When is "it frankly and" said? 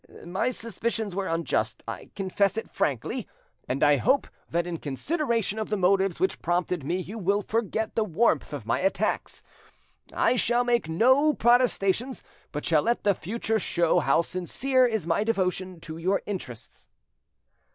2.57-3.83